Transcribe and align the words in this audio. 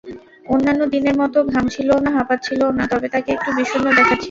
অন্যান্য 0.45 0.81
দিনের 0.93 1.15
মতো 1.17 1.37
ঘামছিলও 1.45 1.97
না, 2.05 2.09
হাঁপাচ্ছিলও 2.11 2.69
না, 2.77 2.83
তবে 2.91 3.07
তাকে 3.13 3.29
একটু 3.33 3.49
বিষণ্ন 3.57 3.87
দেখাচ্ছিল। 3.89 4.19